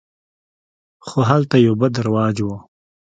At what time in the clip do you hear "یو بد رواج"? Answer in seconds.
1.65-2.37